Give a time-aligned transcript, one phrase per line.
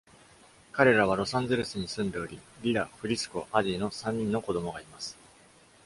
[0.71, 5.15] 彼らは、ロサンゼルスに住んでおり、リラ、フリスコ、アディの三人の子供がいます。